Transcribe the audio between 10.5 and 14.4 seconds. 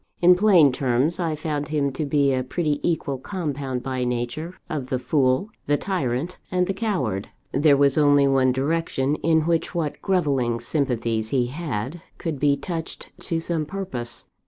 sympathies he had, could be touched to some purpose.